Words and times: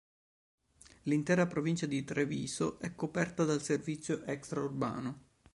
L'intera 1.03 1.45
provincia 1.45 1.85
di 1.85 2.03
Treviso 2.03 2.79
è 2.79 2.95
coperta 2.95 3.43
dal 3.43 3.61
servizio 3.61 4.23
extraurbano. 4.23 5.25